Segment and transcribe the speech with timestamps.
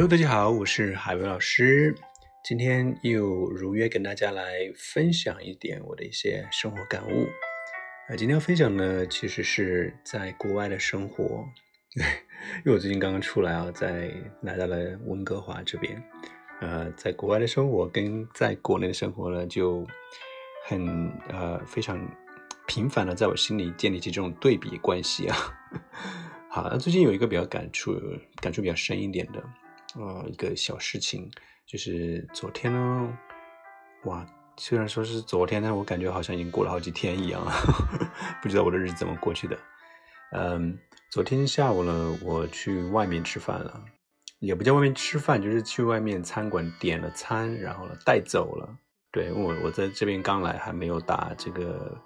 [0.00, 1.94] Hello，大家好，我是海威老师。
[2.42, 7.28] 今天又如约跟大家来分享一点我的一些生活感悟。
[8.08, 11.44] 呃，今天要分享呢，其实是在国外的生活。
[11.94, 14.10] 因为我最近刚刚出来啊，在
[14.40, 16.02] 来到了温哥华这边。
[16.62, 19.86] 呃，在国外的生活跟在国内的生活呢，就
[20.64, 22.00] 很呃非常
[22.66, 25.36] 频繁的在我心里建立起这种对比关系啊。
[26.48, 28.00] 好，那最近有一个比较感触，
[28.40, 29.44] 感触比较深一点的，
[29.96, 31.30] 呃，一个小事情，
[31.66, 33.18] 就是昨天呢，
[34.04, 34.26] 哇，
[34.56, 37.52] 虽然说是昨天，但我感觉好像已经过了好几天一样了，
[38.42, 39.58] 不知道我的日子怎么过去的。
[40.32, 40.78] 嗯，
[41.10, 43.84] 昨天下午呢，我去外面吃饭了。
[44.38, 48.78] 也不叫外面吃饭，就是去外面餐馆点了餐，然后呢带走了。
[49.12, 52.00] 对我，我在这边刚来，还没有打这个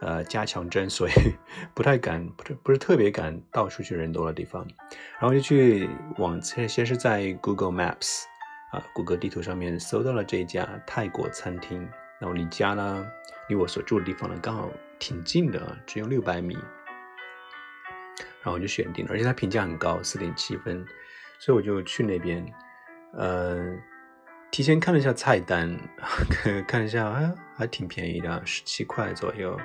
[0.00, 1.12] 呃加强针，所以
[1.74, 4.66] 不太敢，不是不是特别敢到处去人多的地方。
[5.20, 8.24] 然后就去往先先是在 Google Maps
[8.72, 11.80] 啊，谷歌地图上面搜到了这家泰国餐厅，
[12.18, 13.06] 然后离家呢，
[13.48, 16.54] 离我所住的地方呢刚好挺近的，只有六百米。
[18.42, 20.84] 然后我就选定了，而且它评价很高，四点七分。
[21.38, 22.44] 所以我就去那边，
[23.14, 23.74] 呃，
[24.50, 25.78] 提前看了一下菜单，
[26.66, 29.58] 看一下，哎，还挺便宜的，十七块左右，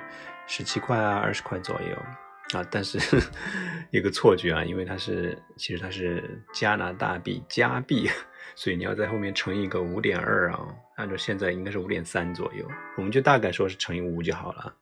[0.46, 2.64] 十七块啊，二十块左右啊。
[2.70, 2.98] 但是
[3.90, 8.08] 有个错觉啊，因为它是其实它是加拿大币加币，
[8.54, 14.72] 所以你要在后面乘以一个五点二啊，按照现在应该是五点三左右，我们就大概说是乘以五就好了。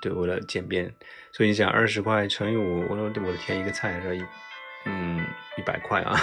[0.00, 0.92] 对，为了简便，
[1.32, 4.24] 所以你想二十块乘以五，我说我的天，一个菜是一。
[4.84, 5.24] 嗯，
[5.56, 6.16] 一百块啊，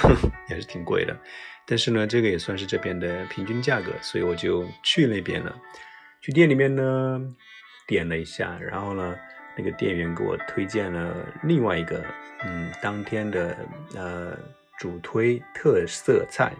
[0.50, 1.16] 也是挺贵的。
[1.66, 5.56] 但是呢，这个也算是这边的平均价格，所以我就去那边了。
[6.22, 7.22] 去店里面呢，
[7.88, 9.16] 点了一下，然后呢，
[9.56, 12.04] 那个店员给我推荐了另外一个，
[12.44, 13.56] 嗯，当天的
[13.96, 14.38] 呃
[14.80, 16.52] 主推特色菜，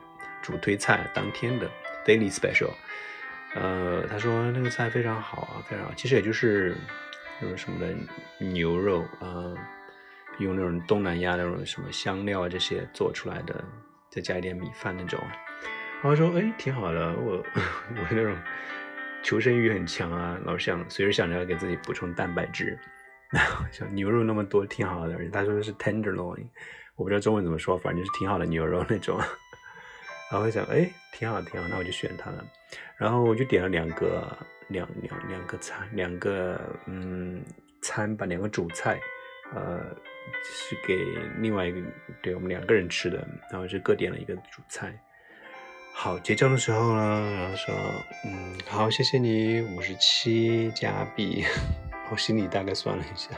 [0.42, 1.68] 主推菜当天的
[2.06, 2.72] daily special。
[3.56, 5.92] 呃，他说那个菜非常好啊，非常好。
[5.96, 6.76] 其实也就是
[7.42, 7.96] 那种什么的
[8.38, 9.54] 牛肉啊。
[10.40, 13.64] 用那种东南亚那种什么香料啊这些做出来的，
[14.10, 15.20] 再加一点米饭那种，
[16.02, 18.36] 然后说哎挺好的，我我那种
[19.22, 22.80] 求生欲很强啊，老想随时想着要给自己补充蛋白质，
[23.32, 26.48] 然后想牛肉那么多挺好的，他说的是 tenderloin，
[26.96, 29.20] 我不知道中文怎么说，反正就是挺好的牛肉那种，
[30.32, 32.46] 然后我想哎挺好挺好，那我就选它了，
[32.98, 34.38] 然后我就点了两个
[34.70, 37.44] 两两两个餐两个嗯
[37.82, 39.00] 餐吧两个主菜。
[39.56, 39.80] 呃，
[40.44, 40.96] 是给
[41.40, 41.82] 另外一个，
[42.22, 44.94] 对我们两个人吃的，然后是各点了一个主菜。
[45.92, 47.76] 好，结账的时候呢，然后说，
[48.26, 51.44] 嗯，好，谢谢你，五十七加币。
[52.12, 53.30] 我心里大概算了一下，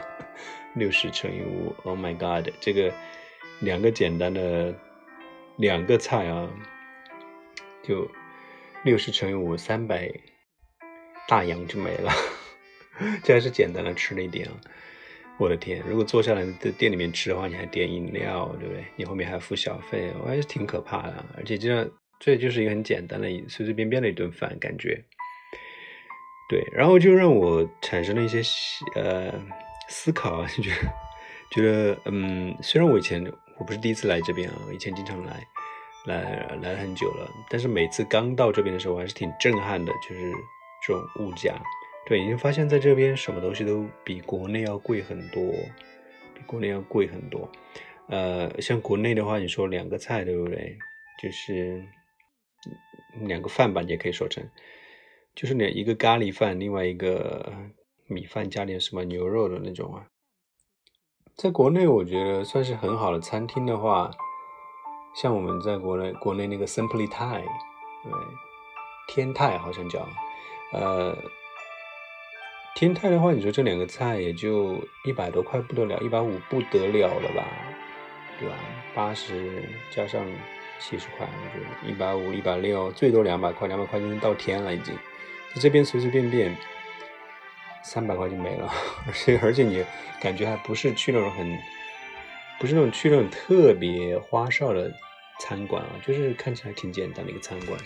[0.74, 2.92] 六十乘以五，Oh my God，这个
[3.60, 4.74] 两个简单的
[5.56, 6.48] 两个菜啊，
[7.82, 8.10] 就
[8.82, 10.10] 六十乘以五，三百
[11.28, 12.12] 大洋就没了。
[13.24, 14.54] 这还是简单的吃了一点啊。
[15.38, 15.82] 我的天！
[15.88, 18.84] 如果坐下来在店里面吃的话，你还点饮料，对不对？
[18.96, 21.24] 你后面还要付小费，我还是挺可怕的。
[21.36, 21.88] 而且这样，
[22.20, 25.02] 这就是一个很简单的、随随便便的一顿饭，感觉。
[26.48, 28.40] 对，然后就让我产生了一些
[28.94, 29.32] 呃
[29.88, 30.76] 思考，就觉得
[31.50, 33.24] 觉得嗯，虽然我以前
[33.58, 35.44] 我不是第一次来这边啊，以前经常来，
[36.06, 40.30] 来来了很久了，但是每次刚到这边的时候，我还是挺震撼的，就是
[40.86, 41.54] 这种物价。
[42.04, 45.40] 对，你就发现在这边什么东西都比国内要贵很多，
[46.34, 47.48] 比国内要贵很多。
[48.08, 50.76] 呃，像国内的话，你说两个菜，对不对？
[51.22, 51.80] 就是
[53.20, 54.44] 两个饭吧，你也可以说成，
[55.34, 57.52] 就是两一个咖喱饭，另外一个
[58.08, 60.04] 米饭加点什么牛肉的那种啊。
[61.36, 64.10] 在国内，我觉得算是很好的餐厅的话，
[65.14, 67.42] 像我们在国内国内那个 Simply Thai，
[68.02, 68.12] 对，
[69.06, 70.06] 天泰好像叫，
[70.72, 71.16] 呃。
[72.74, 77.46] 天泰的话，你说这两个菜也就一百多块不得了，一百五不得了了吧，
[78.40, 78.54] 对吧？
[78.94, 79.62] 八十
[79.94, 80.24] 加上
[80.80, 84.94] 七十块，我觉得一百五、一百六，最多两百块，两百块就能到天了已经。
[85.54, 86.56] 在这边随随便便
[87.84, 88.66] 三百块就没了，
[89.06, 89.84] 而且而且你
[90.20, 91.56] 感觉还不是去那种很，
[92.58, 94.90] 不是那种去那种特别花哨的
[95.40, 97.78] 餐馆啊，就是看起来挺简单的一个餐馆。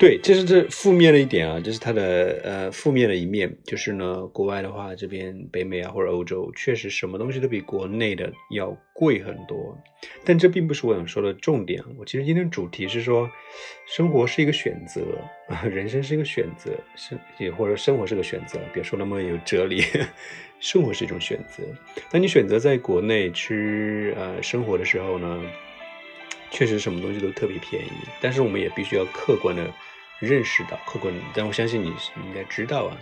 [0.00, 9.78] 对，这是这负面的一点啊，这是它的呃负面的一面，就是呢，国外的话，这边北美啊或者欧洲，确实什么东西都比国内的要贵很多。
[10.24, 11.84] 但这并不是我想说的重点。
[11.98, 13.30] 我其实今天主题是说，
[13.86, 15.02] 生活是一个选择，
[15.68, 19.84] 人生是一个选择，生也或者生活是个选择，别说那么有哲理，
[20.60, 21.62] 生活是一种选择。
[22.10, 25.42] 当你选择在国内吃呃生活的时候呢？
[26.52, 29.72] 确实什么东西都特别便宜，但是我们也必须要客观的
[30.20, 32.96] 认识到，客观，但我相信你你应该知道啊，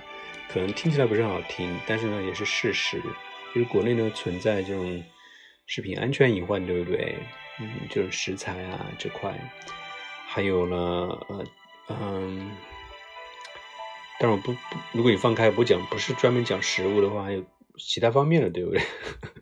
[0.48, 3.00] 可能听起来不是很好听，但是呢也是事实，
[3.54, 5.02] 就是国内呢存在这种
[5.66, 7.16] 食品安全隐患，对不对？
[7.60, 9.34] 嗯，就是食材啊这块，
[10.28, 10.76] 还有呢，
[11.28, 11.44] 呃，
[11.88, 12.56] 嗯，
[14.20, 14.58] 但是我不不，
[14.92, 17.44] 如果你放开不讲，不是专门讲食物的话，还有
[17.76, 18.80] 其他方面的，对不对？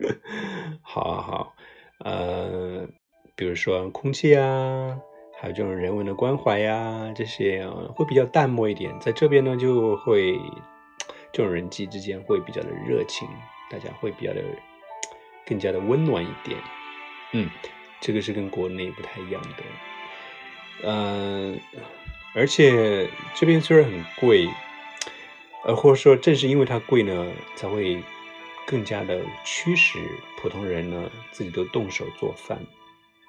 [0.81, 1.56] 好好，
[1.99, 2.88] 呃，
[3.34, 4.99] 比如说空气啊，
[5.38, 10.38] 还有这种人文的关怀呀，这些会比较淡漠一点，在这边呢就会
[11.32, 13.28] 这种人际之间会比较的热情，
[13.70, 14.42] 大家会比较的
[15.46, 16.58] 更加的温暖一点，
[17.32, 17.50] 嗯。
[17.98, 19.64] 这个是跟国内不太一样的，
[20.84, 21.58] 嗯，
[22.34, 24.46] 而且这边虽然很贵，
[25.64, 28.00] 呃，或者说正是因为它贵呢，才会
[28.66, 29.98] 更加的驱使
[30.38, 32.58] 普通人呢自己都动手做饭。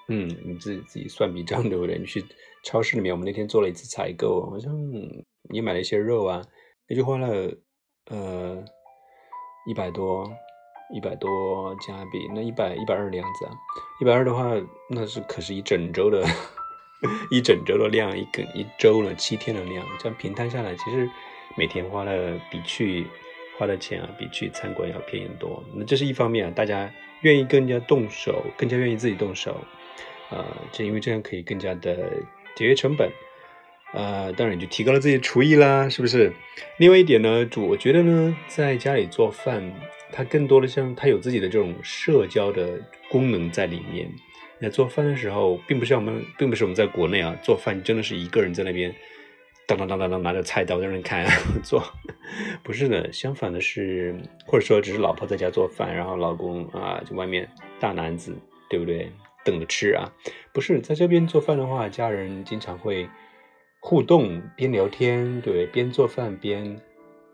[0.07, 1.97] 嗯，你自己自己算笔账 对不对？
[1.97, 2.23] 你去
[2.63, 4.73] 超市里面，我们那天做了一次采购，好像
[5.49, 6.41] 你买了一些肉啊，
[6.87, 7.53] 也就花了
[8.09, 8.63] 呃
[9.67, 10.29] 一百多。
[10.95, 13.51] 一百多加币，那一百一百二的样子啊，
[13.99, 14.53] 一百二的话，
[14.89, 16.25] 那是可是一整周的，
[17.29, 21.09] 一整周的量，一个一周了七天的量，这样平摊下来，其实
[21.57, 23.05] 每天花了比去
[23.59, 25.61] 花的钱啊，比去餐馆要便宜很多。
[25.75, 26.89] 那这是一方面啊，大家
[27.19, 29.59] 愿意更加动手，更加愿意自己动手，
[30.29, 31.95] 呃，就因为这样可以更加的
[32.55, 33.09] 节约成本。
[33.93, 36.31] 呃，当然就提高了自己的厨艺啦，是不是？
[36.77, 39.73] 另外一点呢，主我觉得呢，在家里做饭，
[40.11, 42.79] 它更多的像它有自己的这种社交的
[43.09, 44.09] 功能在里面。
[44.59, 48.93] 在做饭的时候，并不像我们，并不是我们在国内啊做饭，真的是一个人在那边
[49.67, 51.25] 当当当当当拿着菜刀在那看
[51.63, 51.81] 做，
[52.63, 53.13] 不是的。
[53.13, 54.15] 相反的是，
[54.45, 57.47] 或者说只是老婆在家做饭，然后老公啊就外面
[57.79, 58.35] 大男子，
[58.67, 59.09] 对不对？
[59.47, 60.11] 等着吃啊，
[60.51, 63.09] 不是在这边做饭的话，家人经常会。
[63.79, 66.81] 互动边聊天，对，边做饭边，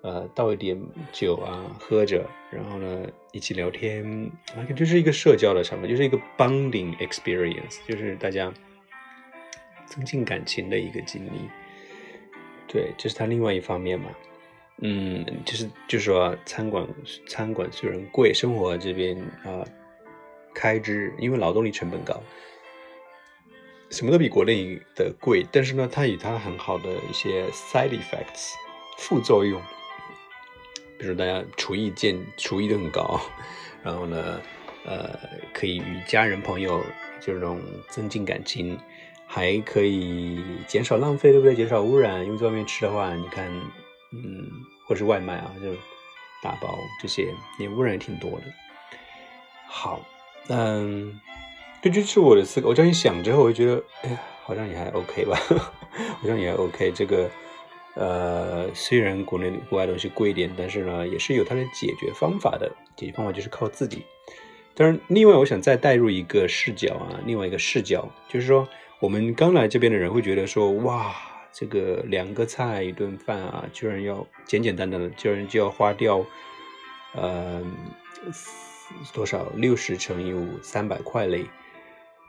[0.02, 0.80] 呃，倒一点
[1.12, 4.30] 酒啊，喝着，然后呢，一起聊天，
[4.76, 8.54] 就是一个社交的场合，就是一个 bonding experience，就是大家
[9.86, 11.50] 增进感情的一个经历。
[12.68, 14.12] 对，这是它另外一方面嘛。
[14.80, 16.86] 嗯，就是就是说，餐馆
[17.26, 19.66] 餐馆虽然贵，生活这边啊，
[20.54, 22.22] 开支因为劳动力成本高。
[23.90, 28.54] 什么都比国内的贵，但是呢，它有它很好的一些 side effects
[28.98, 29.62] 副作用，
[30.98, 33.22] 比如大家厨艺见厨艺都很高，
[33.84, 34.42] 然后呢，
[34.86, 35.20] 呃，
[35.54, 36.82] 可以与家人朋友
[37.22, 38.76] 这种增进感情，
[39.28, 41.54] 还可以减少浪费，对不对？
[41.54, 43.48] 减少污染，因为在外面吃的话，你看，
[44.12, 44.50] 嗯，
[44.88, 45.72] 或是外卖啊，就
[46.42, 48.46] 打包这些，也污染也挺多的。
[49.68, 50.02] 好，
[50.50, 51.20] 嗯。
[51.82, 52.70] 这就是我的思考。
[52.70, 55.36] 我这样一想之后，我就觉得，哎呀，好像也还 OK 吧，
[56.22, 56.90] 好像也还 OK。
[56.94, 57.30] 这个，
[57.96, 62.72] 呃，虽然国内国外东西贵一点，但是呢，也是有它的解决方法的。
[62.96, 64.06] 解决方法就是靠自己。
[64.74, 68.66] 当然，另外我想再带入一个视角啊，另外一个视角就是说，
[69.02, 71.14] 我们刚来这边的人会觉得说，哇，
[71.52, 76.26] 这个两个菜一顿饭啊，居然要简简单单的，居然就要花掉，
[77.14, 77.62] 呃，
[79.14, 81.46] 多少六十乘以五，三百块嘞。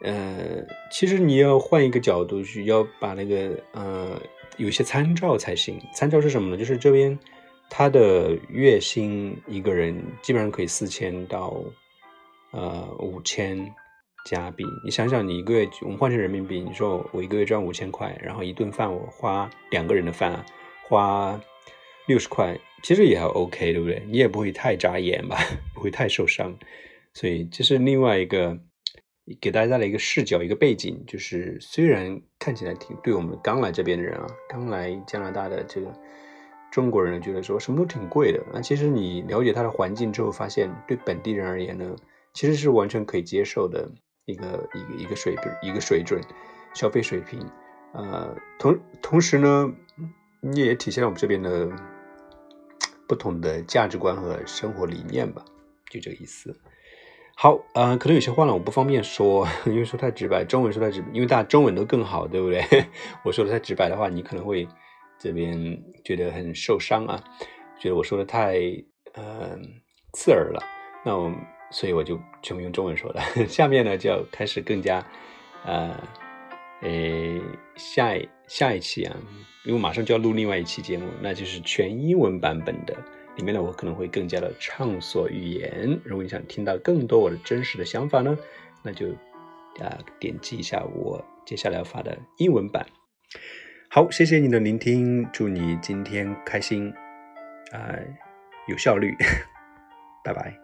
[0.03, 4.21] 呃，其实你要换一个角度去，要把那个呃
[4.57, 5.81] 有一些参照才行。
[5.95, 6.57] 参照是什么呢？
[6.57, 7.19] 就是这边
[7.71, 11.59] 他的月薪一个人基本上可以四千到
[12.51, 13.73] 呃五千
[14.27, 14.65] 加币。
[14.85, 20.45] 你想想，你一个月我们换成人民币，你说我一个月赚五千块，然后一顿饭我花两个人的饭
[20.87, 21.41] 花
[22.07, 24.01] 六十块，其实也还 OK，对不对？
[24.07, 25.37] 你也不会太扎眼吧，
[25.75, 26.57] 不会太受伤。
[27.15, 28.57] 所以这是另外一个。
[29.41, 35.91] 给大家带来一个视角，一个背景，就是虽然看起来挺对我们刚来这边的人啊，刚来加拿大的这个
[36.71, 41.97] 中国人觉得说什么都挺贵的，那其实你了解他的环境之后，发现对本地人而言呢，
[42.35, 43.91] 其实是完全可以接受的
[44.27, 46.21] 一个一个一个水平一个水准
[46.75, 47.41] 消费水平，
[47.95, 49.73] 呃，同同时呢，
[50.43, 51.73] 你也体现了我们这边的
[53.07, 55.45] 不同的价值观和生活理念吧，
[55.91, 56.59] 就这个意思。
[57.37, 62.63] 好，呃，可能有些话呢，我不方便说， 因为说太直白，中文说太直，因为大家中文都更好，对不对？
[63.25, 64.69] 我说的太直白的话，你可能会
[65.19, 67.25] 这边觉得很受伤啊，
[67.81, 68.55] 觉得我说的太
[69.15, 69.59] 呃
[70.13, 70.63] 刺耳了。
[71.05, 71.33] 那我
[71.71, 73.21] 所以我就全部用中文说了。
[73.49, 75.05] 下面呢就要开始更加
[75.65, 75.93] 呃
[76.85, 77.41] 诶
[77.77, 79.17] 下一下一期啊，
[79.65, 82.97] 因为马上就要录另外一期节目，那就是全英文版本的。
[83.37, 86.01] 里面呢，我可能会更加的畅所欲言。
[86.05, 88.39] 如果你想听到更多我的真实的想法呢，
[88.85, 89.09] 那就
[89.81, 92.87] 啊点击一下我接下来要发的英文版。
[93.91, 96.93] 好，谢谢你的聆听，祝你今天开心
[97.73, 97.99] 啊，
[98.69, 99.13] 有效率，
[100.23, 100.64] 拜拜。